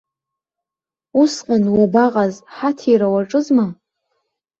[1.21, 3.65] Усҟан уабаҟаз, ҳаҭира уаҿызма?